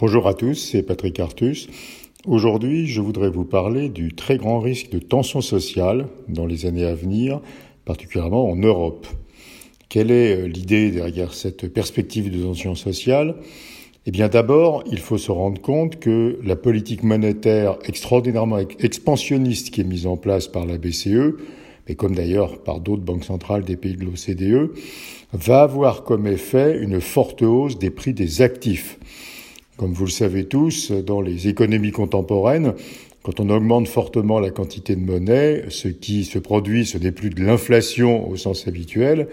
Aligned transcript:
Bonjour 0.00 0.26
à 0.28 0.32
tous, 0.32 0.54
c'est 0.54 0.82
Patrick 0.82 1.20
Artus. 1.20 1.68
Aujourd'hui, 2.26 2.86
je 2.86 3.02
voudrais 3.02 3.28
vous 3.28 3.44
parler 3.44 3.90
du 3.90 4.14
très 4.14 4.38
grand 4.38 4.58
risque 4.58 4.88
de 4.88 4.98
tension 4.98 5.42
sociale 5.42 6.06
dans 6.26 6.46
les 6.46 6.64
années 6.64 6.86
à 6.86 6.94
venir, 6.94 7.42
particulièrement 7.84 8.48
en 8.48 8.56
Europe. 8.56 9.06
Quelle 9.90 10.10
est 10.10 10.38
euh, 10.38 10.46
l'idée 10.46 10.90
derrière 10.90 11.34
cette 11.34 11.70
perspective 11.70 12.30
de 12.30 12.42
tension 12.42 12.74
sociale? 12.74 13.34
Eh 14.06 14.10
bien 14.10 14.28
d'abord, 14.28 14.84
il 14.90 15.00
faut 15.00 15.18
se 15.18 15.30
rendre 15.30 15.60
compte 15.60 16.00
que 16.00 16.38
la 16.42 16.56
politique 16.56 17.02
monétaire 17.02 17.76
extraordinairement 17.84 18.60
expansionniste 18.78 19.70
qui 19.70 19.82
est 19.82 19.84
mise 19.84 20.06
en 20.06 20.16
place 20.16 20.48
par 20.48 20.64
la 20.64 20.78
BCE, 20.78 21.36
mais 21.86 21.94
comme 21.94 22.14
d'ailleurs 22.14 22.62
par 22.62 22.80
d'autres 22.80 23.02
banques 23.02 23.24
centrales 23.24 23.64
des 23.64 23.76
pays 23.76 23.96
de 23.96 24.06
l'OCDE, 24.06 24.70
va 25.34 25.60
avoir 25.60 26.04
comme 26.04 26.26
effet 26.26 26.78
une 26.80 27.02
forte 27.02 27.42
hausse 27.42 27.78
des 27.78 27.90
prix 27.90 28.14
des 28.14 28.40
actifs. 28.40 28.98
Comme 29.80 29.94
vous 29.94 30.04
le 30.04 30.10
savez 30.10 30.44
tous, 30.44 30.92
dans 30.92 31.22
les 31.22 31.48
économies 31.48 31.90
contemporaines, 31.90 32.74
quand 33.22 33.40
on 33.40 33.48
augmente 33.48 33.88
fortement 33.88 34.38
la 34.38 34.50
quantité 34.50 34.94
de 34.94 35.00
monnaie, 35.00 35.64
ce 35.70 35.88
qui 35.88 36.24
se 36.24 36.38
produit, 36.38 36.84
ce 36.84 36.98
n'est 36.98 37.12
plus 37.12 37.30
de 37.30 37.42
l'inflation 37.42 38.28
au 38.28 38.36
sens 38.36 38.68
habituel, 38.68 39.28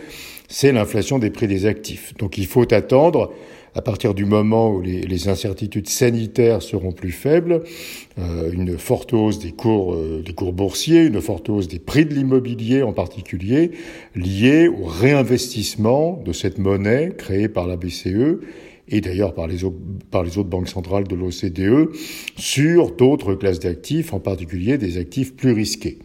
c'est 0.48 0.72
l'inflation 0.72 1.20
des 1.20 1.32
prix 1.32 1.50
des 1.50 1.66
actifs. 1.66 2.14
Donc 2.18 2.38
il 2.38 2.46
faut 2.46 2.74
attendre, 2.74 3.34
à 3.76 3.82
partir 3.82 4.14
du 4.14 4.24
moment 4.24 4.72
où 4.72 4.82
les, 4.82 5.28
incertitudes 5.28 5.90
sanitaires 5.90 6.62
seront 6.62 6.94
plus 6.94 7.12
faibles, 7.12 7.64
euh, 8.18 8.50
une 8.50 8.78
forte 8.78 9.12
hausse 9.12 9.40
des 9.40 9.52
cours, 9.52 9.96
euh, 9.96 10.24
des 10.26 10.32
cours 10.32 10.54
boursiers, 10.54 11.04
une 11.08 11.20
forte 11.20 11.50
hausse 11.50 11.68
des 11.68 11.80
prix 11.80 12.06
de 12.06 12.14
l'immobilier 12.14 12.84
en 12.84 12.94
particulier, 12.94 13.72
liée 14.16 14.70
au 14.70 14.86
réinvestissement 14.86 16.24
de 16.26 16.32
cette 16.32 16.58
monnaie 16.58 17.12
créée 17.18 17.50
par 17.50 17.68
la 17.68 17.76
BCE 17.76 18.40
et 18.90 19.02
d'ailleurs 19.02 19.34
par 19.34 19.48
les, 19.48 19.64
autres 19.64 20.44
banques 20.44 20.70
centrales 20.70 21.08
de 21.08 21.16
l'OCDE, 21.16 21.90
sur 22.38 22.92
d'autres 22.92 23.36
classes 23.36 23.60
d'actifs, 23.60 24.14
en 24.14 24.20
particulier 24.20 24.78
des 24.78 24.98
actifs 24.98 25.36
plus 25.36 25.52
risqués. 25.52 26.00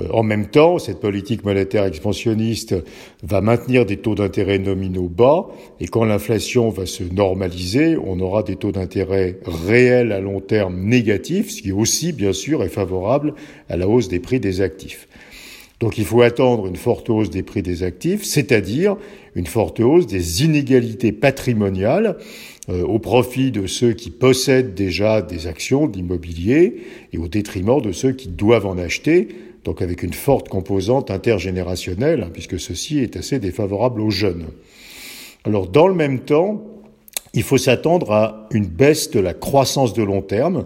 Euh, 0.00 0.08
en 0.12 0.22
même 0.22 0.46
temps, 0.46 0.78
cette 0.78 1.00
politique 1.00 1.44
monétaire 1.44 1.84
expansionniste 1.84 2.74
va 3.22 3.40
maintenir 3.40 3.86
des 3.86 3.96
taux 3.96 4.14
d'intérêt 4.14 4.58
nominaux 4.58 5.08
bas, 5.08 5.48
et 5.80 5.86
quand 5.86 6.04
l'inflation 6.04 6.68
va 6.68 6.86
se 6.86 7.04
normaliser, 7.04 7.96
on 7.96 8.18
aura 8.20 8.42
des 8.42 8.56
taux 8.56 8.72
d'intérêt 8.72 9.38
réels 9.44 10.12
à 10.12 10.20
long 10.20 10.40
terme 10.40 10.80
négatifs, 10.80 11.50
ce 11.50 11.62
qui 11.62 11.72
aussi, 11.72 12.12
bien 12.12 12.32
sûr, 12.32 12.62
est 12.64 12.68
favorable 12.68 13.34
à 13.68 13.76
la 13.76 13.88
hausse 13.88 14.08
des 14.08 14.20
prix 14.20 14.40
des 14.40 14.60
actifs. 14.60 15.08
Donc 15.84 15.98
il 15.98 16.06
faut 16.06 16.22
attendre 16.22 16.66
une 16.66 16.76
forte 16.76 17.10
hausse 17.10 17.28
des 17.28 17.42
prix 17.42 17.60
des 17.60 17.82
actifs, 17.82 18.24
c'est-à-dire 18.24 18.96
une 19.34 19.46
forte 19.46 19.80
hausse 19.80 20.06
des 20.06 20.42
inégalités 20.42 21.12
patrimoniales 21.12 22.16
euh, 22.70 22.84
au 22.84 22.98
profit 22.98 23.50
de 23.50 23.66
ceux 23.66 23.92
qui 23.92 24.08
possèdent 24.08 24.72
déjà 24.72 25.20
des 25.20 25.46
actions 25.46 25.86
d'immobilier 25.86 26.76
et 27.12 27.18
au 27.18 27.28
détriment 27.28 27.82
de 27.82 27.92
ceux 27.92 28.12
qui 28.12 28.28
doivent 28.28 28.64
en 28.64 28.78
acheter, 28.78 29.28
donc 29.64 29.82
avec 29.82 30.02
une 30.02 30.14
forte 30.14 30.48
composante 30.48 31.10
intergénérationnelle, 31.10 32.22
hein, 32.22 32.30
puisque 32.32 32.58
ceci 32.58 33.00
est 33.00 33.18
assez 33.18 33.38
défavorable 33.38 34.00
aux 34.00 34.10
jeunes. 34.10 34.46
Alors 35.44 35.66
dans 35.66 35.86
le 35.86 35.94
même 35.94 36.20
temps, 36.20 36.64
il 37.34 37.42
faut 37.42 37.58
s'attendre 37.58 38.10
à 38.12 38.48
une 38.52 38.68
baisse 38.68 39.10
de 39.10 39.20
la 39.20 39.34
croissance 39.34 39.92
de 39.92 40.02
long 40.02 40.22
terme, 40.22 40.64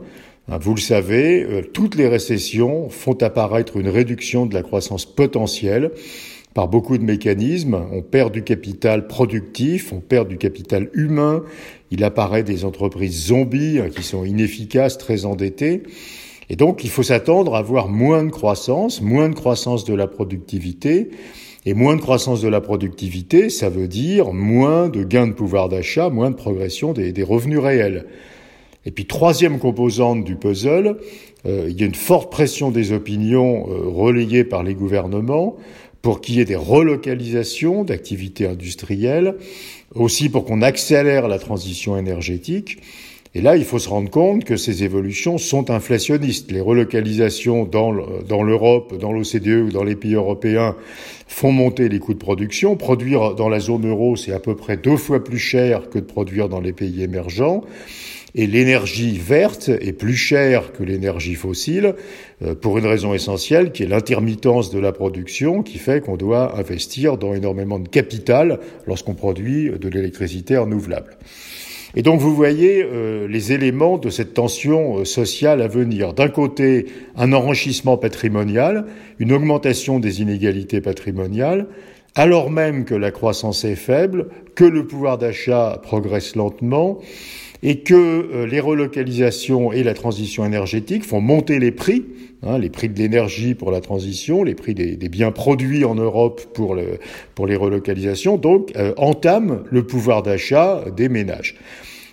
vous 0.57 0.75
le 0.75 0.81
savez, 0.81 1.45
euh, 1.45 1.63
toutes 1.63 1.95
les 1.95 2.09
récessions 2.09 2.89
font 2.89 3.17
apparaître 3.23 3.77
une 3.77 3.89
réduction 3.89 4.47
de 4.47 4.55
la 4.55 4.63
croissance 4.63 5.05
potentielle 5.05 5.91
par 6.55 6.69
beaucoup 6.69 6.97
de 6.97 7.05
mécanismes. 7.05 7.87
On 7.93 8.01
perd 8.01 8.33
du 8.33 8.43
capital 8.43 9.07
productif, 9.07 9.93
on 9.93 10.01
perd 10.01 10.27
du 10.27 10.39
capital 10.39 10.89
humain, 10.95 11.43
il 11.91 12.03
apparaît 12.03 12.45
des 12.45 12.65
entreprises 12.65 13.27
zombies 13.27 13.79
hein, 13.79 13.91
qui 13.95 14.03
sont 14.03 14.25
inefficaces, 14.25 14.97
très 14.97 15.27
endettées. 15.27 15.83
Et 16.49 16.57
donc, 16.57 16.83
il 16.83 16.89
faut 16.89 17.03
s'attendre 17.03 17.55
à 17.55 17.59
avoir 17.59 17.89
moins 17.89 18.25
de 18.25 18.31
croissance, 18.31 19.03
moins 19.03 19.29
de 19.29 19.35
croissance 19.35 19.85
de 19.85 19.93
la 19.93 20.07
productivité. 20.07 21.11
Et 21.67 21.75
moins 21.75 21.97
de 21.97 22.01
croissance 22.01 22.41
de 22.41 22.49
la 22.49 22.63
productivité, 22.63 23.51
ça 23.51 23.69
veut 23.69 23.89
dire 23.89 24.33
moins 24.33 24.89
de 24.89 25.03
gains 25.03 25.27
de 25.27 25.35
pouvoir 25.35 25.69
d'achat, 25.69 26.09
moins 26.09 26.31
de 26.31 26.37
progression 26.37 26.95
des, 26.95 27.13
des 27.13 27.23
revenus 27.23 27.59
réels. 27.59 28.07
Et 28.85 28.91
puis 28.91 29.07
troisième 29.07 29.59
composante 29.59 30.25
du 30.25 30.37
puzzle, 30.37 30.97
euh, 31.47 31.67
il 31.69 31.79
y 31.79 31.83
a 31.83 31.87
une 31.87 31.95
forte 31.95 32.31
pression 32.31 32.71
des 32.71 32.93
opinions 32.93 33.69
euh, 33.69 33.89
relayées 33.89 34.45
par 34.45 34.63
les 34.63 34.75
gouvernements 34.75 35.57
pour 36.03 36.21
qu'il 36.21 36.37
y 36.37 36.41
ait 36.41 36.45
des 36.45 36.57
relocalisations 36.57 37.85
d'activités 37.85 38.47
industrielles, 38.47 39.35
aussi 39.95 40.29
pour 40.29 40.45
qu'on 40.45 40.63
accélère 40.63 41.29
la 41.29 41.39
transition 41.39 41.97
énergétique. 41.97 42.79
Et 43.35 43.43
là, 43.43 43.57
il 43.57 43.65
faut 43.65 43.79
se 43.79 43.89
rendre 43.89 44.11
compte 44.11 44.45
que 44.45 44.57
ces 44.57 44.85
évolutions 44.85 45.37
sont 45.37 45.71
inflationnistes. 45.71 46.51
Les 46.51 46.61
relocalisations 46.61 47.65
dans 47.65 47.93
l'Europe, 47.93 48.97
dans 48.99 49.13
l'OCDE 49.13 49.67
ou 49.67 49.71
dans 49.71 49.85
les 49.85 49.97
pays 49.97 50.15
européens 50.15 50.75
font 51.27 51.53
monter 51.53 51.89
les 51.89 51.99
coûts 51.99 52.15
de 52.15 52.19
production. 52.19 52.77
Produire 52.77 53.35
dans 53.35 53.49
la 53.49 53.61
zone 53.61 53.87
euro, 53.87 54.17
c'est 54.17 54.33
à 54.33 54.41
peu 54.41 54.57
près 54.57 54.79
deux 54.79 54.97
fois 54.97 55.23
plus 55.23 55.39
cher 55.39 55.91
que 55.91 55.99
de 55.99 56.05
produire 56.05 56.49
dans 56.49 56.61
les 56.61 56.73
pays 56.73 57.03
émergents. 57.03 57.65
Et 58.35 58.47
l'énergie 58.47 59.19
verte 59.19 59.69
est 59.69 59.93
plus 59.93 60.17
chère 60.17 60.73
que 60.73 60.83
l'énergie 60.83 61.35
fossile 61.35 61.95
euh, 62.43 62.55
pour 62.55 62.79
une 62.79 62.87
raison 62.87 63.15
essentielle 63.15 63.73
qui 63.73 63.83
est 63.83 63.87
l'intermittence 63.87 64.71
de 64.71 64.79
la 64.79 64.93
production 64.93 65.63
qui 65.63 65.79
fait 65.79 66.03
qu'on 66.03 66.17
doit 66.17 66.59
investir 66.59 67.17
dans 67.17 67.35
énormément 67.35 67.79
de 67.79 67.89
capital 67.89 68.61
lorsqu'on 68.87 69.15
produit 69.15 69.71
de 69.71 69.89
l'électricité 69.89 70.57
renouvelable. 70.57 71.17
Et 71.99 72.03
donc 72.03 72.21
vous 72.21 72.33
voyez 72.33 72.85
euh, 72.85 73.27
les 73.27 73.53
éléments 73.53 73.99
de 73.99 74.09
cette 74.09 74.33
tension 74.33 74.99
euh, 74.99 75.05
sociale 75.05 75.61
à 75.61 75.67
venir. 75.67 76.15
D'un 76.15 76.29
côté, 76.29 76.87
un 77.17 77.33
enrichissement 77.33 77.97
patrimonial, 77.97 78.87
une 79.19 79.33
augmentation 79.33 79.99
des 79.99 80.23
inégalités 80.23 80.81
patrimoniales, 80.81 81.67
alors 82.15 82.53
même 82.53 82.85
que 82.85 82.95
la 82.95 83.11
croissance 83.11 83.65
est 83.65 83.75
faible, 83.75 84.29
que 84.55 84.63
le 84.63 84.87
pouvoir 84.87 85.19
d'achat 85.19 85.81
progresse 85.83 86.37
lentement, 86.37 87.01
et 87.63 87.81
que 87.81 87.95
euh, 87.95 88.47
les 88.47 88.61
relocalisations 88.61 89.73
et 89.73 89.83
la 89.83 89.95
transition 89.95 90.45
énergétique 90.45 91.05
font 91.05 91.21
monter 91.21 91.59
les 91.59 91.73
prix, 91.73 92.05
hein, 92.43 92.59
les 92.59 92.71
prix 92.71 92.89
de 92.89 92.99
l'énergie 92.99 93.55
pour 93.55 93.71
la 93.71 93.81
transition, 93.81 94.45
les 94.45 94.55
prix 94.55 94.75
des, 94.75 94.97
biens 95.09 95.33
produits 95.33 95.85
en 95.85 95.95
Europe 95.95 96.43
pour, 96.55 96.75
le, 96.75 96.99
pour 97.35 97.47
les 97.47 97.57
relocalisations, 97.57 98.37
donc 98.37 98.73
euh, 98.77 98.93
entament 98.97 99.65
le 99.71 99.87
pouvoir 99.87 100.23
d'achat 100.23 100.85
des 100.97 101.09
ménages. 101.09 101.57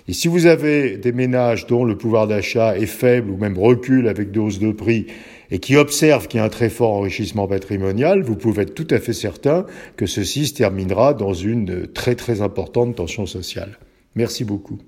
Et 0.07 0.13
si 0.13 0.28
vous 0.28 0.45
avez 0.45 0.97
des 0.97 1.11
ménages 1.11 1.66
dont 1.66 1.83
le 1.83 1.97
pouvoir 1.97 2.27
d'achat 2.27 2.77
est 2.77 2.85
faible 2.85 3.31
ou 3.31 3.38
même 3.38 3.57
recule 3.57 4.07
avec 4.07 4.31
des 4.31 4.39
hausses 4.39 4.59
de 4.59 4.72
prix 4.72 5.07
et 5.50 5.57
qui 5.59 5.75
observent 5.77 6.27
qu'il 6.27 6.39
y 6.39 6.41
a 6.41 6.45
un 6.45 6.50
très 6.50 6.69
fort 6.69 6.91
enrichissement 6.91 7.47
patrimonial, 7.47 8.22
vous 8.22 8.35
pouvez 8.35 8.63
être 8.63 8.75
tout 8.75 8.88
à 8.91 9.00
fait 9.00 9.13
certain 9.13 9.66
que 9.97 10.06
ceci 10.06 10.45
se 10.45 10.53
terminera 10.53 11.16
dans 11.16 11.33
une 11.33 11.88
très 11.88 12.16
très 12.16 12.41
importante 12.41 12.95
tension 12.95 13.25
sociale. 13.25 13.79
Merci 14.16 14.44
beaucoup. 14.44 14.79